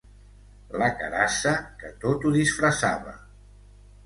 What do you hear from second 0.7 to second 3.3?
La carassa que tot ho disfressava...